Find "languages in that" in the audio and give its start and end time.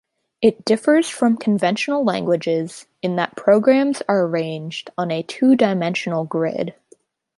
2.03-3.35